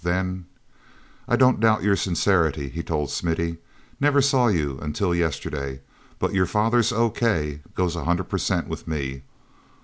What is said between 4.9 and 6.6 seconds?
till yesterday, but your